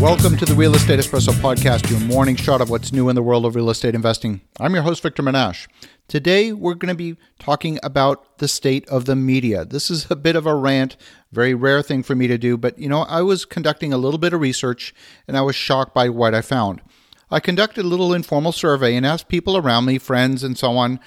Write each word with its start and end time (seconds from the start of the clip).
Welcome 0.00 0.36
to 0.36 0.44
the 0.44 0.54
Real 0.54 0.76
Estate 0.76 1.00
Espresso 1.00 1.32
Podcast, 1.40 1.90
your 1.90 1.98
morning 1.98 2.36
shot 2.36 2.60
of 2.60 2.70
what's 2.70 2.92
new 2.92 3.08
in 3.08 3.16
the 3.16 3.22
world 3.22 3.44
of 3.44 3.56
real 3.56 3.68
estate 3.68 3.96
investing. 3.96 4.40
I'm 4.60 4.72
your 4.72 4.84
host, 4.84 5.02
Victor 5.02 5.24
Menasce. 5.24 5.66
Today, 6.06 6.52
we're 6.52 6.74
going 6.74 6.90
to 6.90 6.94
be 6.94 7.16
talking 7.40 7.80
about 7.82 8.38
the 8.38 8.46
state 8.46 8.88
of 8.88 9.06
the 9.06 9.16
media. 9.16 9.64
This 9.64 9.90
is 9.90 10.08
a 10.08 10.14
bit 10.14 10.36
of 10.36 10.46
a 10.46 10.54
rant, 10.54 10.96
very 11.32 11.52
rare 11.52 11.82
thing 11.82 12.04
for 12.04 12.14
me 12.14 12.28
to 12.28 12.38
do, 12.38 12.56
but 12.56 12.78
you 12.78 12.88
know, 12.88 13.02
I 13.02 13.22
was 13.22 13.44
conducting 13.44 13.92
a 13.92 13.98
little 13.98 14.18
bit 14.18 14.32
of 14.32 14.40
research 14.40 14.94
and 15.26 15.36
I 15.36 15.40
was 15.40 15.56
shocked 15.56 15.94
by 15.94 16.08
what 16.10 16.32
I 16.32 16.42
found. 16.42 16.80
I 17.28 17.40
conducted 17.40 17.84
a 17.84 17.88
little 17.88 18.14
informal 18.14 18.52
survey 18.52 18.94
and 18.94 19.04
asked 19.04 19.26
people 19.26 19.56
around 19.56 19.86
me, 19.86 19.98
friends, 19.98 20.44
and 20.44 20.56
so 20.56 20.76
on, 20.76 21.00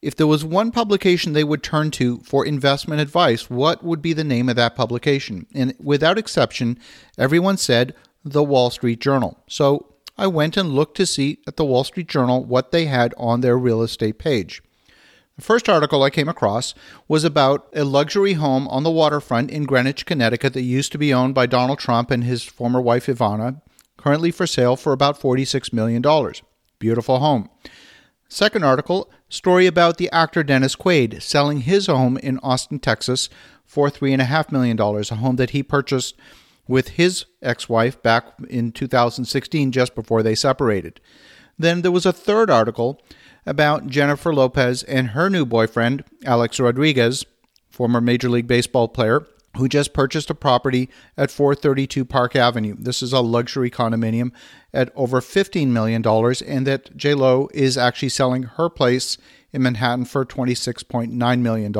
if 0.00 0.14
there 0.14 0.28
was 0.28 0.44
one 0.44 0.70
publication 0.70 1.32
they 1.32 1.42
would 1.42 1.64
turn 1.64 1.90
to 1.90 2.18
for 2.18 2.46
investment 2.46 3.00
advice, 3.00 3.50
what 3.50 3.82
would 3.82 4.00
be 4.00 4.12
the 4.12 4.22
name 4.22 4.48
of 4.48 4.54
that 4.54 4.76
publication? 4.76 5.46
And 5.54 5.74
without 5.80 6.18
exception, 6.18 6.78
everyone 7.18 7.56
said 7.56 7.96
the 8.24 8.42
Wall 8.44 8.70
Street 8.70 9.00
Journal. 9.00 9.38
So 9.48 9.94
I 10.16 10.26
went 10.26 10.56
and 10.56 10.70
looked 10.70 10.96
to 10.96 11.06
see 11.06 11.38
at 11.46 11.56
the 11.56 11.64
Wall 11.64 11.84
Street 11.84 12.08
Journal 12.08 12.44
what 12.44 12.72
they 12.72 12.86
had 12.86 13.14
on 13.16 13.40
their 13.40 13.56
real 13.56 13.82
estate 13.82 14.18
page. 14.18 14.62
The 15.36 15.42
first 15.42 15.68
article 15.68 16.02
I 16.02 16.10
came 16.10 16.28
across 16.28 16.74
was 17.06 17.22
about 17.22 17.68
a 17.72 17.84
luxury 17.84 18.32
home 18.32 18.66
on 18.66 18.82
the 18.82 18.90
waterfront 18.90 19.52
in 19.52 19.66
Greenwich, 19.66 20.04
Connecticut 20.04 20.52
that 20.54 20.62
used 20.62 20.90
to 20.90 20.98
be 20.98 21.14
owned 21.14 21.36
by 21.36 21.46
Donald 21.46 21.78
Trump 21.78 22.10
and 22.10 22.24
his 22.24 22.42
former 22.42 22.80
wife 22.80 23.06
Ivana, 23.06 23.62
currently 23.96 24.32
for 24.32 24.48
sale 24.48 24.74
for 24.74 24.92
about 24.92 25.20
$46 25.20 25.72
million. 25.72 26.02
Beautiful 26.80 27.20
home. 27.20 27.48
Second 28.28 28.64
article, 28.64 29.08
story 29.28 29.66
about 29.66 29.96
the 29.96 30.10
actor 30.10 30.42
Dennis 30.42 30.74
Quaid 30.74 31.22
selling 31.22 31.60
his 31.60 31.86
home 31.86 32.16
in 32.16 32.40
Austin, 32.40 32.80
Texas 32.80 33.28
for 33.64 33.88
$3.5 33.90 34.50
million, 34.50 34.78
a 34.78 35.14
home 35.14 35.36
that 35.36 35.50
he 35.50 35.62
purchased 35.62 36.16
with 36.68 36.90
his 36.90 37.24
ex 37.42 37.68
wife 37.68 38.00
back 38.02 38.26
in 38.48 38.70
2016, 38.70 39.72
just 39.72 39.94
before 39.94 40.22
they 40.22 40.34
separated. 40.34 41.00
Then 41.58 41.82
there 41.82 41.90
was 41.90 42.06
a 42.06 42.12
third 42.12 42.50
article 42.50 43.02
about 43.44 43.88
Jennifer 43.88 44.32
Lopez 44.32 44.82
and 44.84 45.08
her 45.08 45.28
new 45.28 45.44
boyfriend, 45.44 46.04
Alex 46.24 46.60
Rodriguez, 46.60 47.24
former 47.68 48.00
Major 48.00 48.28
League 48.28 48.46
Baseball 48.46 48.88
player, 48.88 49.26
who 49.56 49.68
just 49.68 49.92
purchased 49.92 50.30
a 50.30 50.34
property 50.34 50.88
at 51.16 51.30
432 51.30 52.04
Park 52.04 52.36
Avenue. 52.36 52.76
This 52.78 53.02
is 53.02 53.12
a 53.12 53.20
luxury 53.20 53.70
condominium 53.70 54.30
at 54.72 54.92
over 54.94 55.20
$15 55.20 55.68
million, 55.68 56.04
and 56.46 56.66
that 56.66 56.96
J 56.96 57.14
Lo 57.14 57.48
is 57.54 57.76
actually 57.78 58.10
selling 58.10 58.44
her 58.44 58.68
place 58.68 59.18
in 59.52 59.62
Manhattan 59.62 60.04
for 60.04 60.24
$26.9 60.24 61.40
million. 61.40 61.72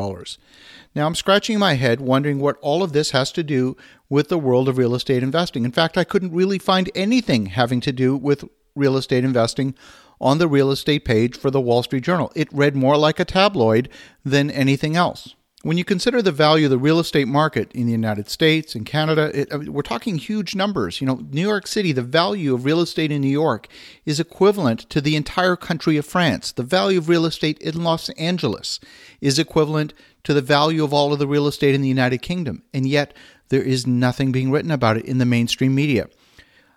Now, 0.95 1.07
I'm 1.07 1.15
scratching 1.15 1.59
my 1.59 1.75
head 1.75 2.01
wondering 2.01 2.41
what 2.41 2.57
all 2.61 2.83
of 2.83 2.93
this 2.93 3.11
has 3.11 3.31
to 3.33 3.43
do 3.43 3.77
with 4.09 4.29
the 4.29 4.39
world 4.39 4.69
of 4.69 4.79
real 4.79 4.95
estate 4.95 5.23
investing. 5.23 5.65
In 5.65 5.73
fact, 5.73 5.99
I 5.99 6.05
couldn't 6.05 6.33
really 6.33 6.59
find 6.59 6.91
anything 6.95 7.47
having 7.47 7.81
to 7.81 7.93
do 7.93 8.17
with 8.17 8.45
real 8.75 8.97
estate 8.97 9.25
investing 9.25 9.75
on 10.21 10.39
the 10.39 10.49
real 10.49 10.71
estate 10.71 11.05
page 11.05 11.37
for 11.37 11.51
the 11.51 11.61
Wall 11.61 11.83
Street 11.83 12.05
Journal. 12.05 12.33
It 12.35 12.49
read 12.53 12.75
more 12.75 12.97
like 12.97 13.21
a 13.21 13.25
tabloid 13.25 13.89
than 14.25 14.51
anything 14.51 14.97
else. 14.97 15.35
When 15.63 15.77
you 15.77 15.85
consider 15.85 16.23
the 16.23 16.31
value 16.31 16.67
of 16.67 16.71
the 16.71 16.79
real 16.79 17.01
estate 17.01 17.27
market 17.27 17.73
in 17.73 17.87
the 17.87 17.93
United 17.93 18.31
States 18.31 18.77
and 18.77 18.87
Canada, 18.87 19.33
it, 19.35 19.53
I 19.53 19.57
mean, 19.57 19.73
we're 19.73 19.83
talking 19.83 20.17
huge 20.17 20.55
numbers. 20.55 21.01
You 21.01 21.09
know, 21.09 21.27
New 21.33 21.43
York 21.43 21.67
City, 21.67 21.91
the 21.91 22.01
value 22.01 22.55
of 22.55 22.65
real 22.65 22.81
estate 22.81 23.11
in 23.11 23.23
New 23.23 23.29
York 23.29 23.67
is 24.07 24.21
equivalent 24.21 24.89
to 24.91 25.01
the 25.01 25.17
entire 25.17 25.57
country 25.57 25.97
of 25.97 26.07
France. 26.07 26.53
The 26.53 26.63
value 26.63 26.99
of 26.99 27.09
real 27.09 27.27
estate 27.27 27.59
in 27.59 27.83
Los 27.83 28.09
Angeles 28.11 28.79
is 29.21 29.41
equivalent 29.41 29.95
to 30.23 30.33
the 30.33 30.41
value 30.41 30.85
of 30.85 30.93
all 30.93 31.13
of 31.13 31.19
the 31.19 31.27
real 31.27 31.49
estate 31.49 31.75
in 31.75 31.83
the 31.83 31.89
United 31.89 32.19
Kingdom. 32.19 32.63
And 32.73 32.87
yet, 32.87 33.13
there 33.49 33.63
is 33.63 33.85
nothing 33.85 34.31
being 34.31 34.53
written 34.53 34.71
about 34.71 34.97
it 34.97 35.07
in 35.07 35.19
the 35.19 35.27
mainstream 35.27 35.75
media. 35.75 36.09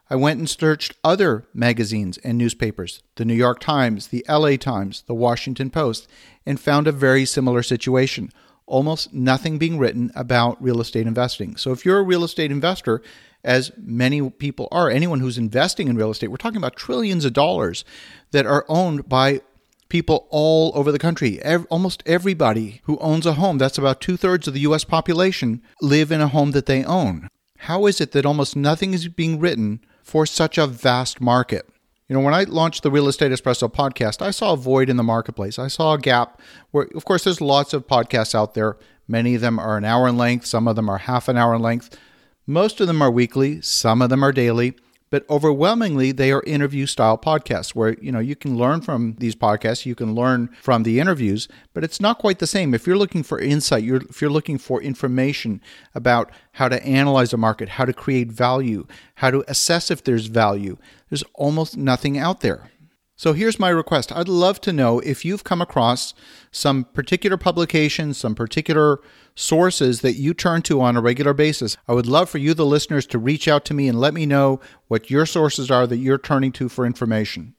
I 0.09 0.15
went 0.15 0.39
and 0.39 0.49
searched 0.49 0.95
other 1.03 1.45
magazines 1.53 2.17
and 2.17 2.35
newspapers, 2.35 3.03
the 3.15 3.25
New 3.25 3.35
York 3.35 3.59
Times, 3.59 4.07
the 4.07 4.25
LA 4.27 4.55
Times, 4.55 5.03
the 5.05 5.13
Washington 5.13 5.69
Post, 5.69 6.07
and 6.47 6.59
found 6.59 6.87
a 6.87 6.91
very 6.91 7.25
similar 7.25 7.61
situation 7.61 8.31
almost 8.65 9.13
nothing 9.13 9.57
being 9.57 9.77
written 9.77 10.11
about 10.15 10.61
real 10.61 10.81
estate 10.81 11.07
investing. 11.07 11.55
So 11.57 11.71
if 11.71 11.85
you're 11.85 11.99
a 11.99 12.03
real 12.03 12.23
estate 12.23 12.51
investor, 12.51 13.01
as 13.43 13.71
many 13.77 14.29
people 14.29 14.67
are, 14.71 14.89
anyone 14.89 15.19
who's 15.19 15.37
investing 15.37 15.87
in 15.87 15.95
real 15.95 16.11
estate, 16.11 16.29
we're 16.29 16.37
talking 16.37 16.57
about 16.57 16.75
trillions 16.75 17.25
of 17.25 17.33
dollars 17.33 17.83
that 18.31 18.45
are 18.45 18.65
owned 18.69 19.09
by 19.09 19.41
people 19.89 20.27
all 20.29 20.71
over 20.73 20.91
the 20.91 20.99
country. 20.99 21.41
almost 21.69 22.01
everybody 22.05 22.81
who 22.85 22.97
owns 22.99 23.25
a 23.25 23.33
home, 23.33 23.57
that's 23.57 23.77
about 23.77 23.99
two 23.99 24.15
thirds 24.15 24.47
of 24.47 24.53
the 24.53 24.61
US 24.61 24.83
population, 24.83 25.61
live 25.81 26.11
in 26.11 26.21
a 26.21 26.29
home 26.29 26.51
that 26.51 26.65
they 26.65 26.83
own. 26.83 27.27
How 27.57 27.85
is 27.87 27.99
it 27.99 28.11
that 28.13 28.25
almost 28.25 28.55
nothing 28.55 28.93
is 28.93 29.07
being 29.07 29.39
written 29.39 29.81
for 30.01 30.25
such 30.25 30.57
a 30.57 30.65
vast 30.65 31.19
market? 31.19 31.67
You 32.11 32.17
know, 32.17 32.23
when 32.25 32.33
I 32.33 32.43
launched 32.43 32.83
the 32.83 32.91
Real 32.91 33.07
Estate 33.07 33.31
Espresso 33.31 33.71
podcast, 33.71 34.21
I 34.21 34.31
saw 34.31 34.51
a 34.51 34.57
void 34.57 34.89
in 34.89 34.97
the 34.97 35.01
marketplace. 35.01 35.57
I 35.57 35.69
saw 35.69 35.93
a 35.93 35.97
gap 35.97 36.41
where, 36.71 36.89
of 36.93 37.05
course, 37.05 37.23
there's 37.23 37.39
lots 37.39 37.73
of 37.73 37.87
podcasts 37.87 38.35
out 38.35 38.53
there. 38.53 38.75
Many 39.07 39.33
of 39.35 39.39
them 39.39 39.57
are 39.57 39.77
an 39.77 39.85
hour 39.85 40.09
in 40.09 40.17
length, 40.17 40.45
some 40.45 40.67
of 40.67 40.75
them 40.75 40.89
are 40.89 40.97
half 40.97 41.29
an 41.29 41.37
hour 41.37 41.55
in 41.55 41.61
length. 41.61 41.97
Most 42.45 42.81
of 42.81 42.87
them 42.87 43.01
are 43.01 43.09
weekly, 43.09 43.61
some 43.61 44.01
of 44.01 44.09
them 44.09 44.25
are 44.25 44.33
daily 44.33 44.75
but 45.11 45.29
overwhelmingly 45.29 46.11
they 46.11 46.31
are 46.31 46.41
interview 46.47 46.87
style 46.87 47.17
podcasts 47.17 47.75
where 47.75 47.95
you 48.01 48.11
know 48.11 48.19
you 48.19 48.35
can 48.35 48.57
learn 48.57 48.81
from 48.81 49.15
these 49.19 49.35
podcasts 49.35 49.85
you 49.85 49.93
can 49.93 50.15
learn 50.15 50.49
from 50.61 50.81
the 50.81 50.99
interviews 50.99 51.47
but 51.73 51.83
it's 51.83 52.01
not 52.01 52.17
quite 52.17 52.39
the 52.39 52.47
same. 52.47 52.73
If 52.73 52.87
you're 52.87 52.97
looking 52.97 53.21
for 53.21 53.39
insight 53.39 53.83
you're, 53.83 54.01
if 54.09 54.19
you're 54.21 54.31
looking 54.31 54.57
for 54.57 54.81
information 54.81 55.61
about 55.93 56.31
how 56.53 56.67
to 56.67 56.83
analyze 56.83 57.33
a 57.33 57.37
market 57.37 57.69
how 57.69 57.85
to 57.85 57.93
create 57.93 58.31
value 58.31 58.87
how 59.15 59.29
to 59.29 59.43
assess 59.47 59.91
if 59.91 60.03
there's 60.03 60.25
value 60.25 60.77
there's 61.09 61.23
almost 61.35 61.77
nothing 61.77 62.17
out 62.17 62.41
there 62.41 62.71
so 63.21 63.33
here's 63.33 63.59
my 63.59 63.69
request. 63.69 64.11
I'd 64.11 64.27
love 64.27 64.59
to 64.61 64.73
know 64.73 64.99
if 65.01 65.23
you've 65.23 65.43
come 65.43 65.61
across 65.61 66.15
some 66.49 66.85
particular 66.85 67.37
publications, 67.37 68.17
some 68.17 68.33
particular 68.33 68.99
sources 69.35 70.01
that 70.01 70.15
you 70.15 70.33
turn 70.33 70.63
to 70.63 70.81
on 70.81 70.97
a 70.97 71.01
regular 71.01 71.35
basis. 71.35 71.77
I 71.87 71.93
would 71.93 72.07
love 72.07 72.31
for 72.31 72.39
you, 72.39 72.55
the 72.55 72.65
listeners, 72.65 73.05
to 73.05 73.19
reach 73.19 73.47
out 73.47 73.63
to 73.65 73.75
me 73.75 73.87
and 73.87 73.99
let 73.99 74.15
me 74.15 74.25
know 74.25 74.59
what 74.87 75.11
your 75.11 75.27
sources 75.27 75.69
are 75.69 75.85
that 75.85 75.97
you're 75.97 76.17
turning 76.17 76.51
to 76.53 76.67
for 76.67 76.83
information. 76.83 77.53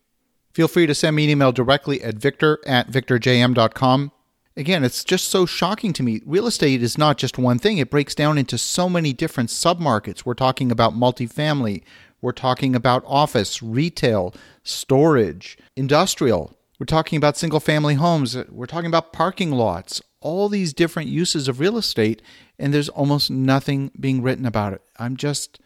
Feel 0.52 0.66
free 0.66 0.86
to 0.86 0.96
send 0.96 1.14
me 1.14 1.26
an 1.26 1.30
email 1.30 1.52
directly 1.52 2.02
at 2.02 2.16
victor 2.16 2.58
at 2.66 2.90
victorjm.com. 2.90 4.10
Again, 4.56 4.82
it's 4.82 5.04
just 5.04 5.28
so 5.28 5.46
shocking 5.46 5.92
to 5.92 6.02
me. 6.02 6.22
Real 6.26 6.48
estate 6.48 6.82
is 6.82 6.98
not 6.98 7.18
just 7.18 7.38
one 7.38 7.60
thing, 7.60 7.78
it 7.78 7.88
breaks 7.88 8.16
down 8.16 8.36
into 8.36 8.58
so 8.58 8.88
many 8.88 9.12
different 9.12 9.50
submarkets. 9.50 10.26
We're 10.26 10.34
talking 10.34 10.72
about 10.72 10.92
multifamily, 10.92 11.84
we're 12.22 12.32
talking 12.32 12.74
about 12.74 13.04
office, 13.06 13.62
retail, 13.62 14.34
storage, 14.62 15.58
industrial. 15.76 16.56
We're 16.78 16.86
talking 16.86 17.16
about 17.16 17.36
single 17.36 17.60
family 17.60 17.94
homes. 17.94 18.36
We're 18.48 18.66
talking 18.66 18.86
about 18.86 19.12
parking 19.12 19.50
lots, 19.50 20.00
all 20.20 20.48
these 20.48 20.72
different 20.72 21.10
uses 21.10 21.48
of 21.48 21.60
real 21.60 21.76
estate, 21.76 22.22
and 22.58 22.72
there's 22.72 22.88
almost 22.88 23.30
nothing 23.30 23.90
being 23.98 24.22
written 24.22 24.46
about 24.46 24.72
it. 24.72 24.82
I'm 24.98 25.16
just, 25.16 25.60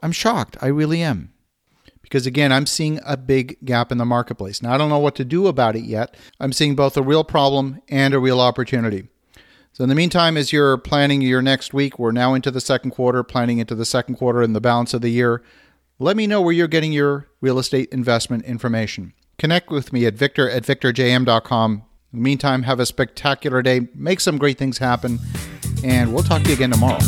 I'm 0.00 0.12
shocked. 0.12 0.56
I 0.60 0.66
really 0.68 1.02
am. 1.02 1.32
Because 2.02 2.26
again, 2.26 2.52
I'm 2.52 2.66
seeing 2.66 3.00
a 3.04 3.16
big 3.16 3.56
gap 3.64 3.90
in 3.90 3.98
the 3.98 4.04
marketplace. 4.04 4.62
Now, 4.62 4.74
I 4.74 4.78
don't 4.78 4.90
know 4.90 4.98
what 4.98 5.16
to 5.16 5.24
do 5.24 5.48
about 5.48 5.74
it 5.74 5.82
yet. 5.82 6.14
I'm 6.38 6.52
seeing 6.52 6.76
both 6.76 6.96
a 6.96 7.02
real 7.02 7.24
problem 7.24 7.80
and 7.88 8.14
a 8.14 8.20
real 8.20 8.40
opportunity. 8.40 9.08
So, 9.72 9.82
in 9.82 9.88
the 9.88 9.96
meantime, 9.96 10.36
as 10.36 10.52
you're 10.52 10.78
planning 10.78 11.20
your 11.20 11.42
next 11.42 11.74
week, 11.74 11.98
we're 11.98 12.12
now 12.12 12.32
into 12.32 12.50
the 12.50 12.60
second 12.60 12.92
quarter, 12.92 13.22
planning 13.22 13.58
into 13.58 13.74
the 13.74 13.84
second 13.84 14.14
quarter 14.14 14.40
and 14.40 14.54
the 14.54 14.60
balance 14.60 14.94
of 14.94 15.02
the 15.02 15.10
year. 15.10 15.42
Let 15.98 16.16
me 16.16 16.26
know 16.26 16.42
where 16.42 16.52
you're 16.52 16.68
getting 16.68 16.92
your 16.92 17.26
real 17.40 17.58
estate 17.58 17.88
investment 17.90 18.44
information. 18.44 19.14
Connect 19.38 19.70
with 19.70 19.94
me 19.94 20.04
at 20.04 20.14
victor 20.14 20.48
at 20.48 20.62
victorjm.com. 20.62 21.72
In 22.12 22.18
the 22.18 22.22
meantime, 22.22 22.64
have 22.64 22.80
a 22.80 22.86
spectacular 22.86 23.62
day, 23.62 23.88
make 23.94 24.20
some 24.20 24.36
great 24.36 24.58
things 24.58 24.76
happen, 24.76 25.18
and 25.82 26.12
we'll 26.12 26.22
talk 26.22 26.42
to 26.42 26.48
you 26.48 26.54
again 26.54 26.70
tomorrow. 26.70 26.98